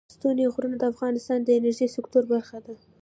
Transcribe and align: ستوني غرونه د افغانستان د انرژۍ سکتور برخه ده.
ستوني 0.15 0.45
غرونه 0.53 0.75
د 0.79 0.83
افغانستان 0.93 1.39
د 1.43 1.49
انرژۍ 1.57 1.87
سکتور 1.97 2.23
برخه 2.33 2.57
ده. 2.65 2.75